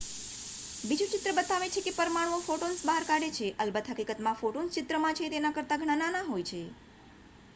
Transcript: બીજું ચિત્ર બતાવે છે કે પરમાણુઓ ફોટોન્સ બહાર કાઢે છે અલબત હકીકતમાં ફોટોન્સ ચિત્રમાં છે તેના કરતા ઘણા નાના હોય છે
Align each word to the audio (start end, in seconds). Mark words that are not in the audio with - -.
બીજું 0.83 1.09
ચિત્ર 1.11 1.33
બતાવે 1.39 1.67
છે 1.69 1.81
કે 1.81 1.91
પરમાણુઓ 1.97 2.39
ફોટોન્સ 2.45 2.81
બહાર 2.83 3.05
કાઢે 3.05 3.29
છે 3.35 3.49
અલબત 3.59 3.91
હકીકતમાં 3.91 4.39
ફોટોન્સ 4.39 4.73
ચિત્રમાં 4.75 5.17
છે 5.17 5.31
તેના 5.31 5.55
કરતા 5.55 5.79
ઘણા 5.79 5.99
નાના 5.99 6.25
હોય 6.25 6.45
છે 6.45 6.63